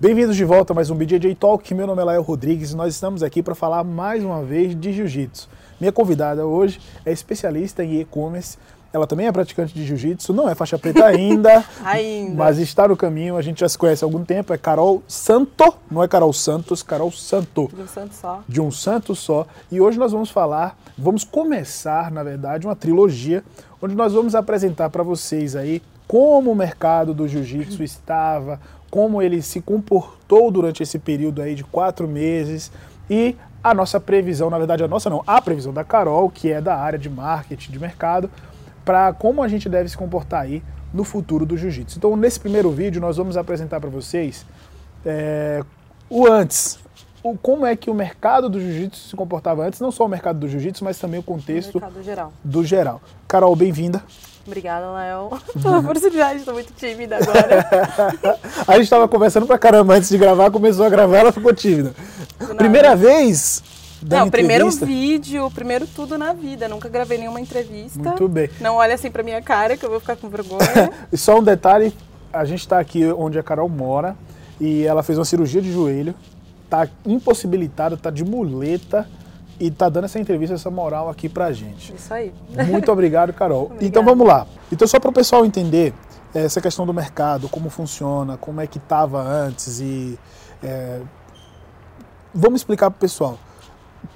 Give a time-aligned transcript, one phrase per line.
[0.00, 1.74] Bem-vindos de volta a mais um BJJ Talk.
[1.74, 4.94] Meu nome é Lael Rodrigues e nós estamos aqui para falar mais uma vez de
[4.94, 5.46] jiu-jitsu.
[5.78, 8.56] Minha convidada hoje é especialista em e-commerce.
[8.94, 12.96] Ela também é praticante de jiu-jitsu, não é faixa preta ainda, ainda, mas está no
[12.96, 13.36] caminho.
[13.36, 14.54] A gente já se conhece há algum tempo.
[14.54, 17.68] É Carol Santo, não é Carol Santos, Carol Santo.
[17.70, 18.42] De um santo só.
[18.48, 19.46] De um santo só.
[19.70, 23.44] E hoje nós vamos falar, vamos começar, na verdade, uma trilogia
[23.82, 28.58] onde nós vamos apresentar para vocês aí como o mercado do jiu-jitsu estava,
[28.90, 32.72] como ele se comportou durante esse período aí de quatro meses
[33.08, 36.60] e a nossa previsão, na verdade a nossa não, a previsão da Carol, que é
[36.60, 38.30] da área de marketing de mercado,
[38.84, 40.62] para como a gente deve se comportar aí
[40.92, 41.98] no futuro do jiu-jitsu.
[41.98, 44.44] Então nesse primeiro vídeo nós vamos apresentar para vocês
[45.04, 45.62] é,
[46.08, 46.78] o antes,
[47.22, 50.40] o, como é que o mercado do jiu-jitsu se comportava antes, não só o mercado
[50.40, 52.32] do jiu-jitsu, mas também o contexto o geral.
[52.42, 53.00] do geral.
[53.28, 54.02] Carol, bem-vinda.
[54.50, 55.30] Obrigada, Léo,
[55.62, 56.40] pela oportunidade.
[56.40, 57.64] Estou muito tímida agora.
[58.66, 61.94] a gente estava conversando pra caramba antes de gravar, começou a gravar, ela ficou tímida.
[62.56, 63.62] Primeira vez
[64.02, 66.66] não, primeiro vídeo, primeiro tudo na vida.
[66.68, 68.00] Nunca gravei nenhuma entrevista.
[68.00, 68.50] Muito bem.
[68.60, 70.90] Não olha assim pra minha cara que eu vou ficar com vergonha.
[71.12, 71.94] e só um detalhe,
[72.32, 74.16] a gente está aqui onde a Carol mora
[74.60, 76.12] e ela fez uma cirurgia de joelho,
[76.68, 79.06] tá impossibilitada, tá de muleta
[79.60, 81.94] e tá dando essa entrevista, essa moral aqui pra gente.
[81.94, 82.32] Isso aí.
[82.66, 83.70] Muito obrigado, Carol.
[83.80, 84.46] Então vamos lá.
[84.72, 85.92] Então só para o pessoal entender
[86.34, 90.18] eh, essa questão do mercado, como funciona, como é que estava antes e
[90.62, 91.00] é,
[92.34, 93.38] vamos explicar para o pessoal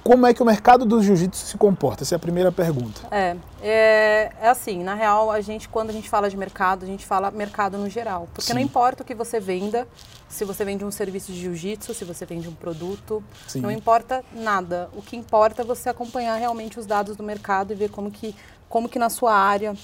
[0.03, 2.03] como é que o mercado do jiu-jitsu se comporta?
[2.03, 3.01] Essa é a primeira pergunta.
[3.09, 6.85] É, é, é, assim, na real, a gente, quando a gente fala de mercado, a
[6.85, 8.27] gente fala mercado no geral.
[8.33, 8.53] Porque Sim.
[8.53, 9.87] não importa o que você venda,
[10.29, 13.61] se você vende um serviço de jiu-jitsu, se você vende um produto, Sim.
[13.61, 14.89] não importa nada.
[14.93, 18.35] O que importa é você acompanhar realmente os dados do mercado e ver como que,
[18.69, 19.75] como que na sua área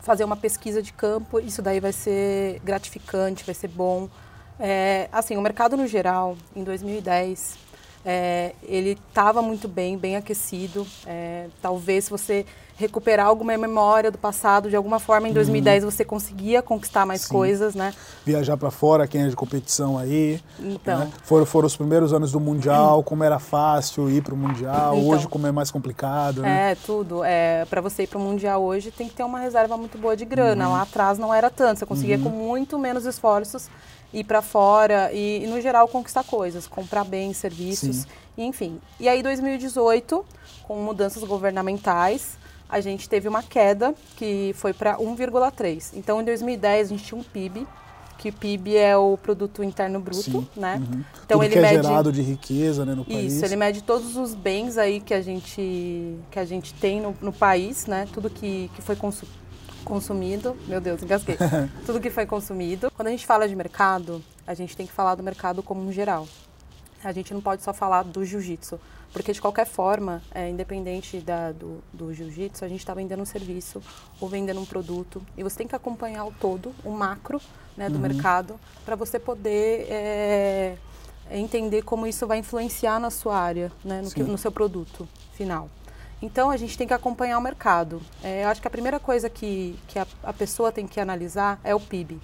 [0.00, 4.08] fazer uma pesquisa de campo, isso daí vai ser gratificante, vai ser bom.
[4.58, 7.58] É, assim, o mercado no geral, em 2010,
[8.08, 10.86] é, ele estava muito bem, bem aquecido.
[11.04, 15.90] É, talvez se você recuperar alguma memória do passado, de alguma forma, em 2010 uhum.
[15.90, 17.32] você conseguia conquistar mais Sim.
[17.32, 17.92] coisas, né?
[18.24, 20.40] Viajar para fora, quem é de competição aí.
[20.60, 21.00] Então.
[21.00, 21.12] Né?
[21.24, 25.08] Foram, foram os primeiros anos do Mundial, como era fácil ir para o Mundial, então,
[25.08, 26.72] hoje como é mais complicado, né?
[26.72, 27.24] É, tudo.
[27.24, 30.16] É, para você ir para o Mundial hoje tem que ter uma reserva muito boa
[30.16, 30.66] de grana.
[30.66, 30.74] Uhum.
[30.74, 32.24] Lá atrás não era tanto, você conseguia uhum.
[32.24, 33.68] com muito menos esforços
[34.12, 38.06] ir para fora e, e, no geral, conquistar coisas, comprar bens, serviços,
[38.36, 38.80] e, enfim.
[38.98, 40.24] E aí, 2018,
[40.64, 45.90] com mudanças governamentais, a gente teve uma queda que foi para 1,3.
[45.94, 47.66] Então, em 2010, a gente tinha um PIB,
[48.18, 50.48] que o PIB é o produto interno bruto, Sim.
[50.56, 50.76] né?
[50.76, 51.04] Uhum.
[51.24, 53.34] Então Tudo ele que é mede gerado de riqueza, né, no país.
[53.34, 57.14] Isso, ele mede todos os bens aí que a gente que a gente tem no,
[57.20, 58.08] no país, né?
[58.12, 59.45] Tudo que, que foi consumido
[59.86, 61.36] consumido, meu Deus, engasguei.
[61.86, 62.90] Tudo que foi consumido.
[62.90, 65.92] Quando a gente fala de mercado, a gente tem que falar do mercado como um
[65.92, 66.26] geral.
[67.04, 68.80] A gente não pode só falar do jiu-jitsu,
[69.12, 73.24] porque de qualquer forma, é, independente da, do, do jiu-jitsu, a gente está vendendo um
[73.24, 73.80] serviço
[74.20, 77.40] ou vendendo um produto e você tem que acompanhar o todo, o macro
[77.76, 78.00] né, do uhum.
[78.00, 80.76] mercado, para você poder é,
[81.30, 85.70] entender como isso vai influenciar na sua área, né, no, que, no seu produto final.
[86.20, 88.00] Então a gente tem que acompanhar o mercado.
[88.22, 91.60] É, eu acho que a primeira coisa que, que a, a pessoa tem que analisar
[91.62, 92.18] é o PIB,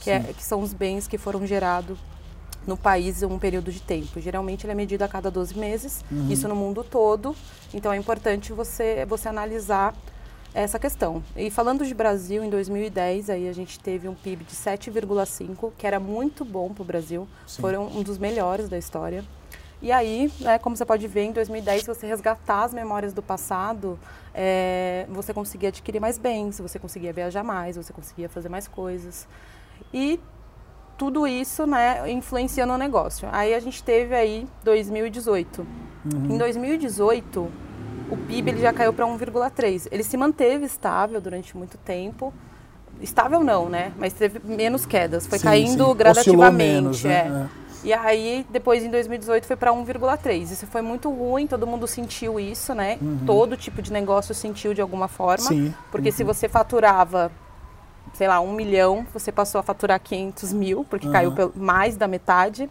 [0.00, 1.98] que, é, que são os bens que foram gerados
[2.66, 4.20] no país em um período de tempo.
[4.20, 6.28] Geralmente ele é medido a cada 12 meses, uhum.
[6.30, 7.36] isso no mundo todo.
[7.72, 9.94] Então é importante você, você analisar
[10.52, 11.22] essa questão.
[11.36, 15.86] E falando de Brasil, em 2010, aí a gente teve um PIB de 7,5, que
[15.86, 17.60] era muito bom para o Brasil, Sim.
[17.60, 19.22] foram um dos melhores da história.
[19.80, 23.22] E aí, né, como você pode ver, em 2010, se você resgatar as memórias do
[23.22, 23.98] passado,
[24.34, 29.28] é, você conseguia adquirir mais bens, você conseguia viajar mais, você conseguia fazer mais coisas.
[29.92, 30.18] E
[30.96, 33.28] tudo isso né, influencia no negócio.
[33.30, 35.60] Aí a gente teve aí 2018.
[35.60, 36.34] Uhum.
[36.34, 37.50] Em 2018,
[38.10, 39.88] o PIB ele já caiu para 1,3.
[39.90, 42.32] Ele se manteve estável durante muito tempo.
[43.00, 43.92] Estável não, né?
[43.98, 45.26] Mas teve menos quedas.
[45.26, 45.94] Foi sim, caindo sim.
[45.94, 46.72] gradativamente.
[46.72, 47.12] Menos, né?
[47.12, 47.62] é.
[47.62, 47.65] é.
[47.86, 50.50] E aí, depois em 2018 foi para 1,3.
[50.50, 52.98] Isso foi muito ruim, todo mundo sentiu isso, né?
[53.00, 53.20] Uhum.
[53.24, 55.46] Todo tipo de negócio sentiu de alguma forma.
[55.46, 55.72] Sim.
[55.92, 56.14] Porque uhum.
[56.16, 57.30] se você faturava,
[58.12, 61.12] sei lá, um milhão, você passou a faturar 500 mil, porque uhum.
[61.12, 62.68] caiu mais da metade.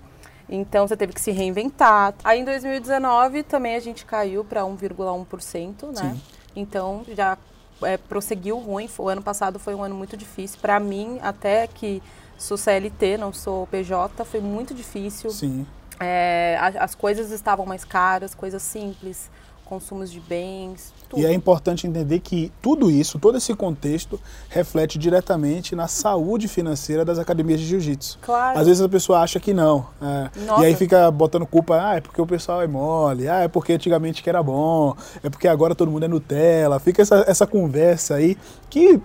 [0.50, 2.14] Então você teve que se reinventar.
[2.22, 6.12] Aí em 2019 também a gente caiu para 1,1%, né?
[6.12, 6.22] Sim.
[6.54, 7.38] Então já
[7.82, 8.90] é, prosseguiu ruim.
[8.98, 10.60] O ano passado foi um ano muito difícil.
[10.62, 12.04] Para mim, até que
[12.38, 15.30] Sou CLT, não sou PJ, foi muito difícil.
[15.30, 15.66] Sim.
[16.00, 19.30] É, as coisas estavam mais caras, coisas simples.
[19.66, 21.22] consumos de bens, tudo.
[21.22, 27.04] E é importante entender que tudo isso, todo esse contexto, reflete diretamente na saúde financeira
[27.04, 28.20] das academias de jiu-jitsu.
[28.22, 28.60] Claro.
[28.60, 29.88] Às vezes a pessoa acha que não.
[30.02, 30.62] é.
[30.62, 33.74] E aí fica botando culpa, ah, é porque o pessoal é mole, ah, é porque
[33.74, 36.80] antigamente que era bom, é porque agora todo mundo é Nutella.
[36.80, 38.38] Fica essa, essa conversa aí
[38.70, 39.02] que.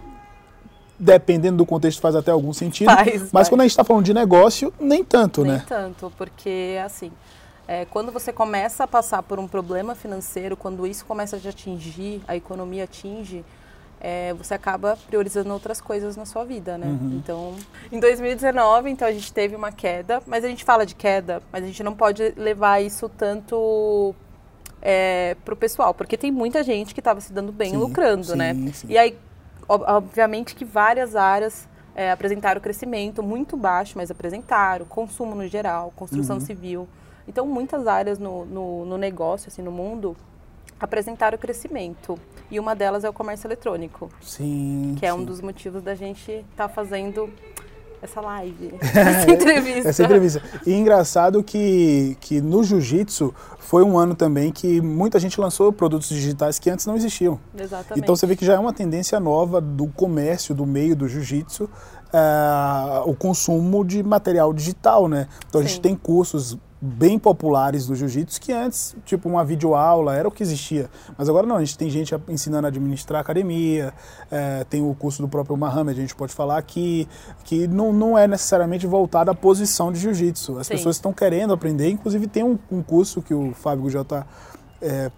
[1.02, 2.92] Dependendo do contexto, faz até algum sentido.
[2.92, 3.48] Faz, mas faz.
[3.48, 5.64] quando a gente está falando de negócio, nem tanto, Nem né?
[5.66, 7.10] tanto, porque assim,
[7.66, 11.48] é, quando você começa a passar por um problema financeiro, quando isso começa a te
[11.48, 13.44] atingir, a economia atinge,
[14.00, 16.86] é, você acaba priorizando outras coisas na sua vida, né?
[16.86, 17.20] Uhum.
[17.22, 17.54] Então,
[17.92, 21.62] em 2019, então a gente teve uma queda, mas a gente fala de queda, mas
[21.62, 24.14] a gente não pode levar isso tanto
[24.80, 28.36] é, pro pessoal, porque tem muita gente que estava se dando bem Sim, lucrando, sim,
[28.36, 28.54] né?
[28.72, 28.86] sim.
[28.88, 29.16] E aí,
[29.78, 36.36] obviamente que várias áreas é, apresentaram crescimento muito baixo, mas apresentaram, consumo no geral, construção
[36.36, 36.40] Uhum.
[36.40, 36.88] civil.
[37.28, 40.16] Então, muitas áreas no, no, no negócio, assim, no mundo,
[40.80, 42.18] apresentaram crescimento.
[42.50, 44.96] E uma delas é o comércio eletrônico, Sim.
[44.98, 45.24] que é um sim.
[45.26, 47.30] dos motivos da gente estar fazendo
[48.02, 49.88] essa live, essa entrevista.
[49.88, 50.42] Essa entrevista.
[50.66, 56.08] E engraçado que, que no jiu-jitsu foi um ano também que muita gente lançou produtos
[56.08, 57.38] digitais que antes não existiam.
[57.56, 58.02] Exatamente.
[58.02, 61.68] Então você vê que já é uma tendência nova do comércio, do meio do jiu-jitsu,
[62.12, 65.28] ah, o consumo de material digital, né?
[65.48, 65.80] Então a gente Sim.
[65.82, 70.88] tem cursos bem populares do jiu-jitsu que antes, tipo uma videoaula, era o que existia.
[71.18, 73.92] Mas agora não, a gente tem gente ensinando a administrar academia,
[74.30, 77.06] eh, tem o curso do próprio Mohamed, a gente pode falar aqui,
[77.44, 80.58] que não, não é necessariamente voltado à posição de jiu-jitsu.
[80.58, 80.74] As Sim.
[80.74, 84.26] pessoas estão querendo aprender, inclusive tem um, um curso que o Fábio Gugel está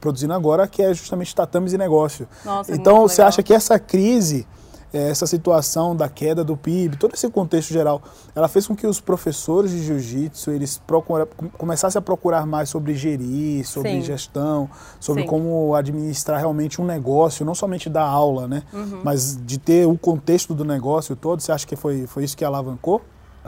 [0.01, 2.27] produzindo agora, que é justamente tatames e negócio.
[2.45, 3.29] Nossa, é então você legal.
[3.29, 4.45] acha que essa crise,
[4.93, 8.03] essa situação da queda do PIB, todo esse contexto geral,
[8.35, 12.69] ela fez com que os professores de jiu-jitsu eles procura, com- começassem a procurar mais
[12.69, 14.03] sobre gerir, sobre Sim.
[14.03, 14.69] gestão,
[15.01, 15.29] sobre Sim.
[15.29, 18.63] como administrar realmente um negócio, não somente da aula, né?
[18.73, 19.01] Uhum.
[19.03, 21.41] Mas de ter o contexto do negócio todo.
[21.41, 23.01] Você acha que foi, foi isso que alavancou?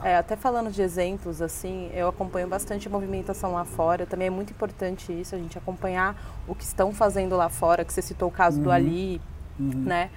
[0.03, 4.05] É, até falando de exemplos, assim, eu acompanho bastante a movimentação lá fora.
[4.07, 6.17] Também é muito importante isso, a gente acompanhar
[6.49, 9.21] o que estão fazendo lá fora, que você citou o caso do Ali,
[9.59, 10.11] né?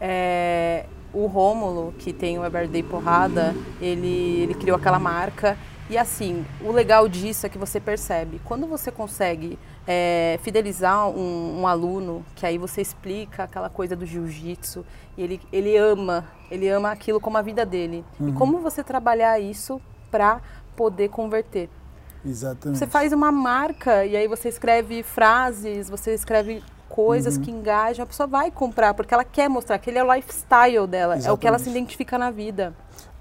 [0.00, 5.58] É, o Rômulo, que tem o Everyday Porrada, ele, ele criou aquela marca.
[5.88, 9.58] E assim, o legal disso é que você percebe, quando você consegue
[9.88, 14.86] é, fidelizar um, um aluno, que aí você explica aquela coisa do jiu-jitsu,
[15.18, 18.04] e ele, ele ama, ele ama aquilo como a vida dele.
[18.20, 19.80] E como você trabalhar isso
[20.12, 20.40] para
[20.76, 21.68] poder converter?
[22.24, 22.78] Exatamente.
[22.78, 27.42] Você faz uma marca e aí você escreve frases, você escreve coisas Uhum.
[27.42, 30.86] que engajam, a pessoa vai comprar, porque ela quer mostrar que ele é o lifestyle
[30.86, 31.70] dela, é o que ela se Exatamente.
[31.84, 32.74] identifica na vida.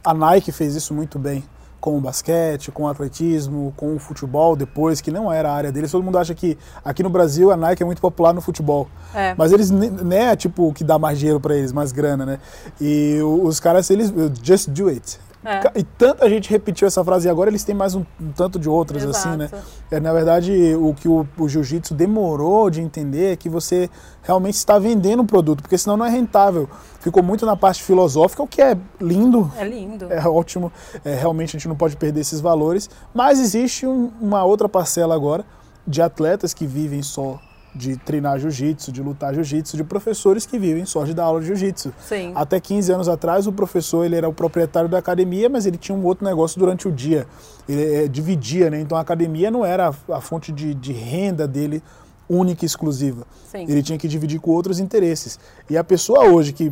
[0.04, 1.44] A Nike fez isso muito bem
[1.80, 5.72] com o basquete, com o atletismo, com o futebol depois, que não era a área
[5.72, 5.90] deles.
[5.92, 8.90] Todo mundo acha que aqui no Brasil a Nike é muito popular no futebol.
[9.16, 9.34] É.
[9.38, 12.40] Mas eles não é tipo o que dá mais dinheiro para eles, mais grana, né?
[12.82, 14.12] E os caras, eles
[14.44, 15.20] just do it.
[15.44, 15.80] É.
[15.80, 18.68] E tanta gente repetiu essa frase e agora eles têm mais um, um tanto de
[18.68, 19.46] outras, assim, né?
[19.46, 19.64] Exato.
[19.90, 23.90] É, na verdade, o que o, o jiu-jitsu demorou de entender é que você
[24.22, 26.70] realmente está vendendo um produto, porque senão não é rentável.
[27.00, 30.12] Ficou muito na parte filosófica, o que é lindo, É lindo.
[30.12, 30.72] é ótimo,
[31.06, 35.16] é, realmente a gente não pode perder esses valores, mas existe um- uma outra parcela
[35.16, 35.46] agora
[35.88, 37.40] de atletas que vivem só
[37.80, 41.48] de treinar jiu-jitsu, de lutar jiu-jitsu, de professores que vivem só de dar aula de
[41.48, 41.94] jiu-jitsu.
[42.36, 45.98] Até 15 anos atrás, o professor ele era o proprietário da academia, mas ele tinha
[45.98, 47.26] um outro negócio durante o dia.
[47.68, 48.82] Ele eh, dividia, né?
[48.82, 51.82] Então a academia não era a, a fonte de, de renda dele
[52.28, 53.26] única e exclusiva.
[53.50, 53.66] Sim.
[53.68, 55.40] Ele tinha que dividir com outros interesses.
[55.70, 56.72] E a pessoa hoje que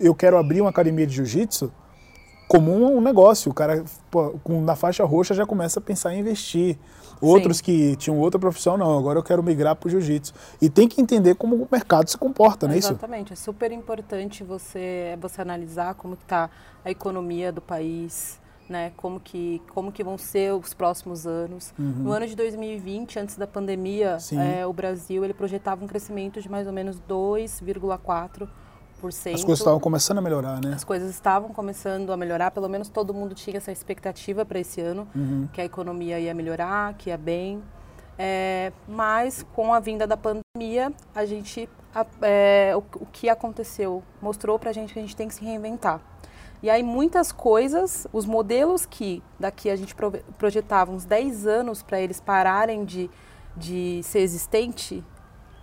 [0.00, 1.70] eu quero abrir uma academia de jiu-jitsu,
[2.48, 6.14] como um, um negócio, o cara pô, com, na faixa roxa já começa a pensar
[6.14, 6.78] em investir.
[7.20, 10.32] Outros que tinham outra profissão, não, agora eu quero migrar para o jiu-jitsu.
[10.62, 12.92] E tem que entender como o mercado se comporta, não é isso?
[12.92, 16.48] Exatamente, é super importante você, você analisar como está
[16.84, 18.38] a economia do país,
[18.68, 18.92] né?
[18.96, 21.74] Como que, como que vão ser os próximos anos.
[21.76, 24.20] No ano de 2020, antes da pandemia, Uhum.
[24.20, 24.38] Sim.
[24.40, 28.48] é, o Brasil ele projetava um crescimento de mais ou menos 2,4%.
[29.34, 30.72] As coisas estavam começando a melhorar, né?
[30.74, 34.80] As coisas estavam começando a melhorar, pelo menos todo mundo tinha essa expectativa para esse
[34.80, 35.48] ano, Uhum.
[35.52, 37.62] que a economia ia melhorar, que ia bem.
[38.18, 44.02] É, mas com a vinda da pandemia, a gente, a- é, o, o que aconteceu
[44.20, 46.00] mostrou para a gente que a gente tem que se reinventar.
[46.60, 49.94] E aí muitas coisas, os modelos que daqui a gente
[50.36, 53.08] projetava uns 10 anos para eles pararem de,
[53.56, 55.04] de ser existente,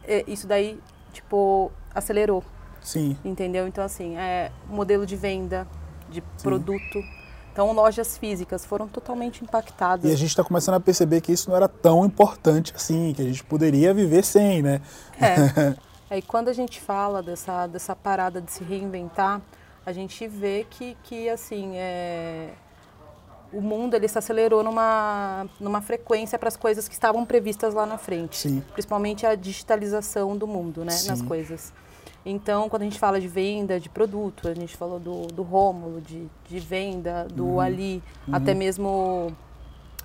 [0.08, 0.80] é, isso daí,
[1.12, 2.42] tipo, acelerou
[2.86, 3.18] Sim.
[3.26, 3.68] entendeu?
[3.68, 5.68] Então, assim, é modelo de venda,
[6.10, 7.04] de produto.
[7.52, 10.10] Então, lojas físicas foram totalmente impactadas.
[10.10, 13.22] E a gente está começando a perceber que isso não era tão importante assim, que
[13.22, 14.82] a gente poderia viver sem, né?
[16.10, 16.18] É.
[16.18, 19.42] e quando a gente fala dessa, dessa parada de se reinventar,
[19.86, 22.50] a gente vê que, que assim, é,
[23.54, 27.86] o mundo ele se acelerou numa, numa frequência para as coisas que estavam previstas lá
[27.86, 28.38] na frente.
[28.38, 28.64] Sim.
[28.74, 31.26] Principalmente a digitalização do mundo, né, nas Sim.
[31.26, 31.74] coisas.
[32.26, 36.02] Então, quando a gente fala de venda de produto, a gente falou do, do Rômulo,
[36.02, 37.60] de, de venda, do Uhum.
[37.60, 39.32] Ali, até mesmo.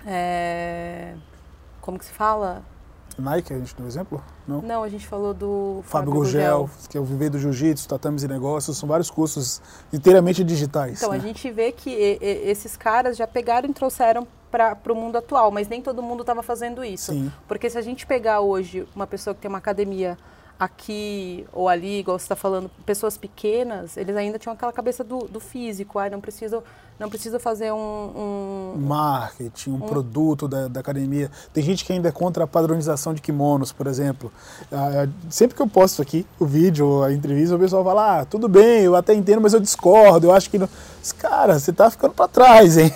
[0.05, 1.13] é,
[1.81, 2.63] como que se fala?
[3.17, 4.23] Nike, a gente deu exemplo?
[4.47, 4.61] Não?
[4.61, 8.27] Não, a gente falou do Fábio Gugel, que é o Viver do Jiu-Jitsu, Tatames e
[8.27, 9.61] Negócios, são vários cursos
[9.91, 10.99] inteiramente digitais.
[11.01, 11.17] Então, né?
[11.17, 15.17] a gente vê que e- e- esses caras já pegaram e trouxeram para o mundo
[15.17, 17.11] atual, mas nem todo mundo estava fazendo isso.
[17.11, 17.31] Sim.
[17.47, 20.17] Porque se a gente pegar hoje uma pessoa que tem uma academia
[20.61, 25.27] aqui ou ali, igual você está falando, pessoas pequenas, eles ainda tinham aquela cabeça do,
[25.27, 26.63] do físico, ai, não preciso,
[26.99, 27.77] não preciso fazer um,
[28.75, 31.31] um- marketing, um produto da, da academia.
[31.51, 34.31] Tem gente que ainda é contra a padronização de kimonos, por exemplo.
[34.71, 38.25] Ah, sempre que eu posto aqui o vídeo, ou a entrevista, o pessoal fala: ah,
[38.25, 40.27] tudo bem, eu até entendo, mas eu discordo.
[40.27, 40.59] Eu acho que.
[40.59, 40.69] Não...
[40.99, 42.91] Mas, Cara, você tá ficando para trás, hein?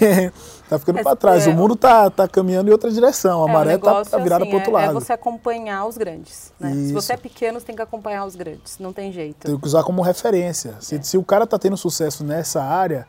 [0.69, 1.45] Tá ficando É, para trás.
[1.48, 1.50] é.
[1.50, 3.45] O mundo tá, tá caminhando em outra direção.
[3.45, 5.00] A É, maré tá, negócio, tá virada assim, para outro é, é lado.
[5.00, 6.51] você acompanhar os grandes.
[6.60, 6.72] né?
[6.74, 8.77] Se você é pequeno, você tem que acompanhar os grandes.
[8.79, 9.45] Não tem jeito.
[9.48, 10.75] Tem que usar como referência.
[10.79, 13.07] Se, se o cara tá tendo sucesso nessa área,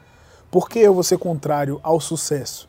[0.50, 2.68] por que eu vou ser contrário ao sucesso?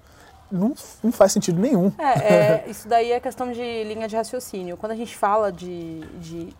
[0.49, 1.91] Não, não faz sentido nenhum.
[1.97, 4.77] É, é, isso daí é questão de linha de raciocínio.
[4.77, 6.55] Quando a gente fala de, de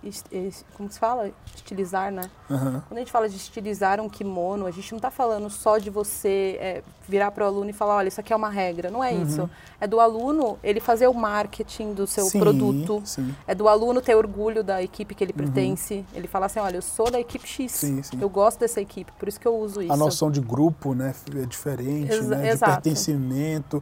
[0.75, 1.31] como se fala?
[1.55, 2.23] Estilizar, né?
[2.51, 2.83] Aham.
[2.85, 5.89] Quando a gente fala de estilizar um kimono, a gente não está falando só de
[5.89, 8.89] você é, virar para o aluno e falar, olha, isso aqui é uma regra.
[8.91, 9.49] Não é isso.
[9.79, 12.29] É do aluno ele fazer o marketing do seu Uhum.
[12.29, 13.01] Sim, produto.
[13.05, 13.33] sim.
[13.47, 16.03] É do aluno ter orgulho da equipe que ele pertence.
[16.13, 17.71] Ele falar assim, olha, eu sou da equipe X.
[17.71, 18.01] Sim.
[18.19, 19.91] Eu gosto dessa equipe, por isso que eu uso isso.
[19.93, 22.71] A noção de grupo né, é diferente, Exa- né, de exato.
[22.71, 22.75] É.
[22.75, 23.81] pertencimento.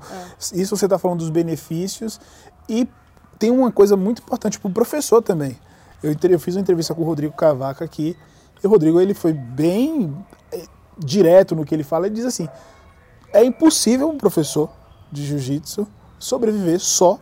[0.53, 2.19] Isso você está falando dos benefícios.
[2.69, 2.87] E
[3.39, 5.57] tem uma coisa muito importante para o professor também.
[6.03, 8.15] Eu, eu fiz uma entrevista com o Rodrigo Cavaca aqui.
[8.63, 10.15] E o Rodrigo ele foi bem
[10.51, 10.63] eh,
[10.97, 12.05] direto no que ele fala.
[12.07, 12.47] Ele diz assim:
[13.35, 14.69] é impossível um professor
[15.11, 15.85] de jiu-jitsu
[16.17, 17.19] sobreviver só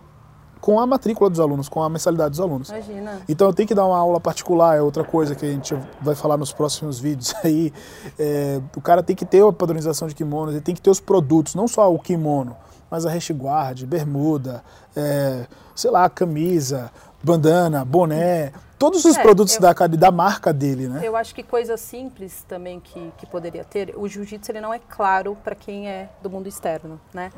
[0.61, 2.69] com a matrícula dos alunos, com a mensalidade dos alunos.
[2.69, 3.21] Imagina.
[3.27, 6.15] Então eu tenho que dar uma aula particular, é outra coisa que a gente vai
[6.15, 7.73] falar nos próximos vídeos aí.
[8.17, 11.01] É, o cara tem que ter a padronização de kimonos, ele tem que ter os
[11.01, 12.55] produtos, não só o kimono,
[12.89, 14.63] mas a restguard, bermuda,
[14.95, 16.91] é, sei lá, camisa,
[17.23, 21.01] bandana, boné, todos os É, produtos eu- da, da marca dele, né?
[21.03, 24.79] Eu acho que coisa simples também que, que poderia ter, o jiu-jitsu ele não é
[24.79, 27.31] claro para quem é do mundo externo, né?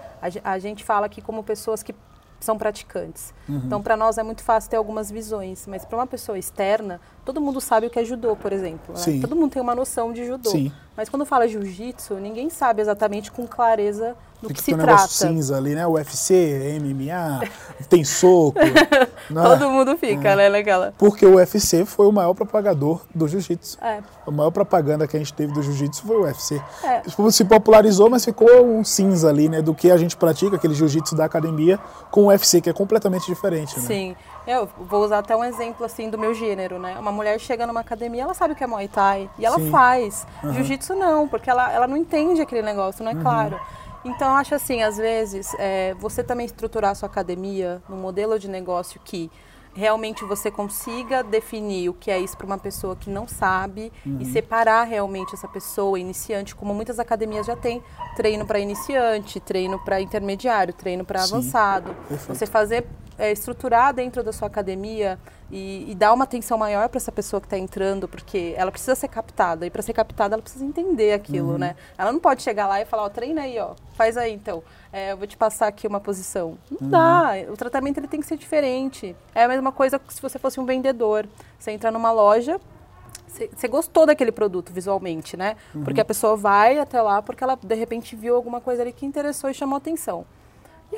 [0.43, 1.93] A, a gente fala aqui como pessoas que
[2.39, 3.33] são praticantes.
[3.47, 3.61] Uhum.
[3.65, 7.39] Então, para nós é muito fácil ter algumas visões, mas para uma pessoa externa, todo
[7.39, 8.93] mundo sabe o que é judô, por exemplo.
[8.93, 9.19] né?
[9.21, 10.49] Todo mundo tem uma noção de judô.
[10.49, 10.71] Sim.
[10.97, 14.15] Mas quando fala jiu-jitsu, ninguém sabe exatamente com clareza
[14.47, 15.33] do que Fica se um negócio trata.
[15.33, 15.85] cinza ali, né?
[15.87, 17.41] UFC, MMA,
[17.89, 18.59] tem soco.
[19.29, 19.43] né?
[19.43, 20.93] Todo mundo fica, né, naquela.
[20.97, 23.77] Porque o UFC foi o maior propagador do jiu-jitsu.
[23.81, 23.99] É.
[24.25, 26.61] A maior propaganda que a gente teve do jiu-jitsu foi o UFC.
[26.83, 27.01] É.
[27.31, 29.61] Se popularizou, mas ficou um cinza ali, né?
[29.61, 31.79] Do que a gente pratica, aquele jiu-jitsu da academia,
[32.11, 33.85] com o UFC, que é completamente diferente, né?
[33.85, 34.15] Sim.
[34.47, 36.95] Eu vou usar até um exemplo assim do meu gênero, né?
[36.99, 39.71] Uma mulher chega numa academia, ela sabe o que é Muay Thai e ela Sim.
[39.71, 40.27] faz.
[40.43, 43.11] Jiu-jitsu não, porque ela, ela não entende aquele negócio, Uhum.
[43.11, 43.59] não é claro.
[44.05, 48.37] Então eu acho assim, às vezes, é, você também estruturar a sua academia num modelo
[48.37, 49.31] de negócio que
[49.73, 54.19] realmente você consiga definir o que é isso para uma pessoa que não sabe Uhum.
[54.21, 57.83] e separar realmente essa pessoa iniciante, como muitas academias já têm,
[58.15, 61.93] treino para iniciante, treino para intermediário, treino para avançado.
[62.07, 62.33] Perfeito.
[62.33, 62.85] Você fazer
[63.17, 65.17] é, estruturar dentro da sua academia
[65.51, 68.95] e, e dar uma atenção maior para essa pessoa que está entrando, porque ela precisa
[68.95, 71.57] ser captada e para ser captada ela precisa entender aquilo, Uhum.
[71.57, 71.75] né?
[71.97, 75.11] Ela não pode chegar lá e falar, ó, treina aí, ó, faz aí então, é,
[75.11, 76.57] eu vou te passar aqui uma posição.
[76.71, 76.89] Não Uhum.
[76.89, 79.15] dá, o tratamento ele tem que ser diferente.
[79.33, 81.27] É a mesma coisa que se você fosse um vendedor,
[81.59, 82.59] você entra numa loja
[83.27, 85.57] você você gostou daquele produto visualmente, né?
[85.83, 89.05] Porque a pessoa vai até lá porque ela de repente viu alguma coisa ali que
[89.05, 90.25] interessou e chamou atenção.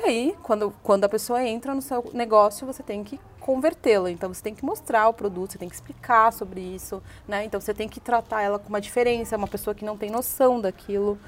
[0.02, 4.08] aí, quando, quando a pessoa entra no seu negócio, você tem que convertê-la.
[4.08, 7.44] Então, você tem que mostrar o produto, você tem que explicar sobre isso, né?
[7.44, 10.60] Então, você tem que tratar ela com uma diferença, uma pessoa que não tem noção
[10.60, 11.18] daquilo.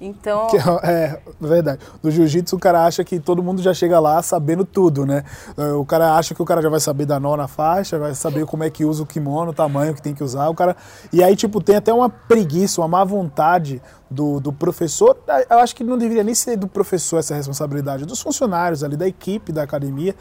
[0.00, 0.48] Então,
[0.82, 1.80] é, é verdade.
[2.02, 5.24] No jiu-jitsu, o cara acha que todo mundo já chega lá sabendo tudo, né?
[5.58, 8.14] É, O cara acha que o cara já vai saber dar nó na faixa, vai
[8.14, 10.48] saber como é que usa o kimono, o tamanho que tem que usar.
[10.48, 10.74] O cara...
[11.12, 15.16] E aí, tipo, tem até uma preguiça, uma má vontade do, do professor.
[15.48, 19.06] Eu acho que não deveria nem ser do professor essa responsabilidade, dos funcionários ali, da
[19.06, 20.14] equipe da academia,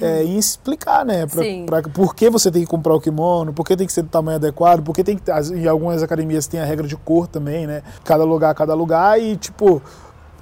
[0.00, 1.26] é, em explicar, né?
[1.26, 1.66] Pra, Sim.
[1.66, 4.08] pra- por que você tem que comprar o kimono, por que tem que ser do
[4.08, 5.22] tamanho adequado, por que tem que.
[5.54, 7.82] Em algumas academias tem a regra de cor também, né?
[8.04, 9.80] Cada lugar, cada lugar, e tipo.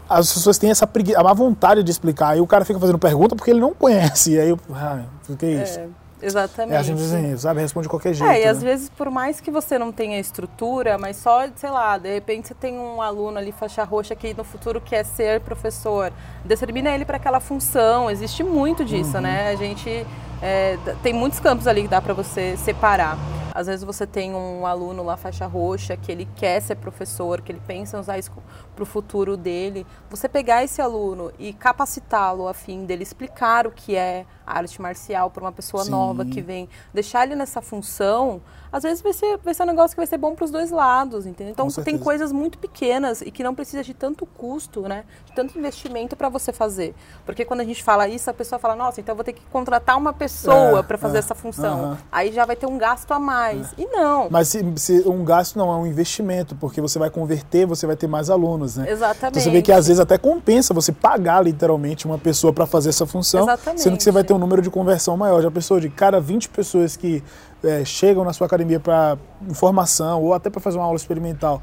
[0.09, 2.31] as pessoas têm essa pregui- a má vontade de explicar.
[2.31, 4.33] Aí o cara fica fazendo pergunta porque ele não conhece.
[4.33, 5.79] E aí ah, o que é isso?
[5.79, 5.87] É,
[6.21, 6.75] exatamente.
[6.75, 7.61] É assim, assim, sabe?
[7.61, 8.29] Responde de qualquer jeito.
[8.29, 8.65] É, e às né?
[8.71, 12.55] vezes, por mais que você não tenha estrutura, mas só, sei lá, de repente você
[12.55, 16.13] tem um aluno ali, faixa roxa, que no futuro quer ser professor,
[16.45, 18.11] determina ele para aquela função.
[18.11, 19.21] Existe muito disso, Uhum.
[19.23, 19.51] né?
[19.51, 20.05] A gente.
[20.43, 23.19] É, tem muitos campos ali que dá para você separar.
[23.55, 27.51] Às vezes você tem um aluno lá, faixa roxa, que ele quer ser professor, que
[27.51, 28.31] ele pensa em usar isso
[28.75, 29.87] para o futuro dele.
[30.09, 35.31] Você pegar esse aluno e capacitá-lo a fim dele explicar o que é arte marcial
[35.31, 35.91] para uma pessoa Sim.
[35.91, 38.41] nova que vem, deixar ele nessa função,
[38.73, 40.71] às vezes vai ser, vai ser um negócio que vai ser bom para os dois
[40.71, 41.53] lados, entendeu?
[41.53, 45.05] Então tem coisas muito pequenas e que não precisa de tanto custo, né?
[45.27, 46.95] De tanto investimento para você fazer.
[47.27, 49.43] Porque quando a gente fala isso, a pessoa fala, nossa, então eu vou ter que
[49.53, 51.85] contratar uma pessoa É, para fazer é, essa função.
[51.85, 51.99] aham.
[52.13, 53.73] Aí já vai ter um gasto a mais.
[53.77, 54.29] E não.
[54.31, 57.97] Mas se, se um gasto não é um investimento, porque você vai converter, você vai
[57.97, 58.89] ter mais alunos, né?
[58.89, 59.27] Exatamente.
[59.39, 62.91] Então você vê que às vezes até compensa você pagar literalmente uma pessoa para fazer
[62.91, 63.83] essa função, Exatamente.
[63.83, 65.43] sendo que você vai ter um número de conversão maior.
[65.43, 67.23] Já pensou de cada 20 pessoas que
[67.63, 69.17] é, chegam na sua academia para
[69.49, 71.63] informação ou até para fazer uma aula experimental,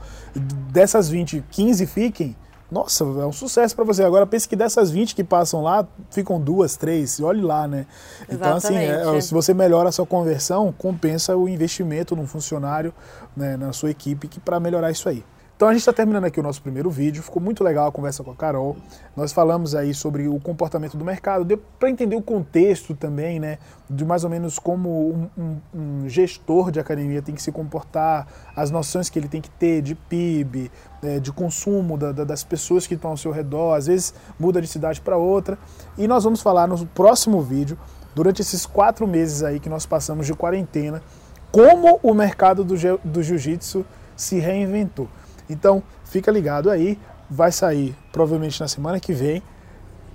[0.72, 2.36] dessas 20, 15 fiquem,
[2.69, 4.03] nossa, é um sucesso para você.
[4.03, 7.86] Agora pense que dessas 20 que passam lá, ficam duas, três, olhe lá, né?
[8.29, 9.25] Então, assim, é, Exatamente.
[9.25, 12.93] se você melhora a sua conversão, compensa o investimento num funcionário,
[13.36, 15.24] né, na sua equipe, para melhorar isso aí.
[15.57, 17.23] Então a gente está terminando aqui o nosso primeiro vídeo.
[17.23, 18.77] Ficou muito legal a conversa com a Carol.
[19.15, 23.57] Nós falamos aí sobre o comportamento do mercado, deu para entender o contexto também, né?
[23.89, 25.57] De mais ou menos como um, um-
[26.03, 29.81] um gestor de academia tem que se comportar, as noções que ele tem que ter
[29.81, 30.69] de PIB,
[31.01, 33.73] eh, de consumo da- da- das pessoas que estão ao seu redor.
[33.73, 35.57] Às vezes muda de cidade para outra.
[35.97, 37.79] E nós vamos falar no próximo vídeo,
[38.13, 41.01] durante esses quatro meses aí que nós passamos de quarentena,
[41.51, 43.83] como o mercado do, do jiu-jitsu
[44.15, 45.07] se reinventou.
[45.49, 46.99] Então, fica ligado aí,
[47.29, 49.41] vai sair provavelmente na semana que vem.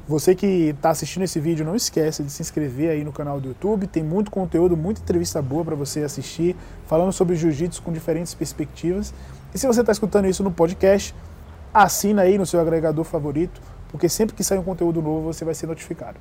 [0.08, 3.48] Você que está assistindo esse vídeo, não esquece de se inscrever aí no canal do
[3.48, 3.86] YouTube.
[3.86, 9.14] Tem muito conteúdo, muita entrevista boa para você assistir, falando sobre jiu-jitsu com diferentes perspectivas.
[9.54, 11.14] E se você está escutando isso no podcast,
[11.72, 13.60] assina aí no seu agregador favorito,
[13.90, 16.18] porque sempre que sair um conteúdo novo você vai ser notificado.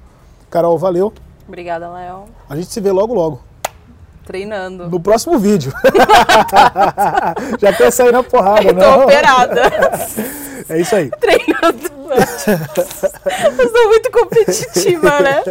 [0.50, 1.12] Carol, valeu.
[1.48, 2.26] Obrigada, Léo.
[2.48, 3.51] A gente se vê logo logo.
[4.32, 4.90] Treinando.
[4.90, 5.74] No próximo vídeo.
[7.60, 9.04] Já quer sair na porrada, Tô não?
[9.04, 9.62] operada.
[10.70, 11.10] É isso aí.
[11.20, 11.92] Treinando.
[13.60, 15.44] Eu sou muito competitiva, né?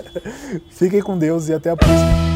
[0.70, 2.29] Fiquem com Deus e até a próxima.